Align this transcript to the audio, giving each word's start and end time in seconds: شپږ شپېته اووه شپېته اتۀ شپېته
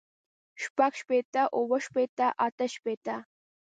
شپږ 0.61 0.91
شپېته 1.01 1.43
اووه 1.57 1.77
شپېته 1.85 2.27
اتۀ 2.45 2.67
شپېته 2.75 3.15